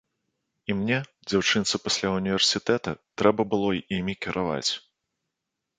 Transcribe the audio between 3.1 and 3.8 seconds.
трэба было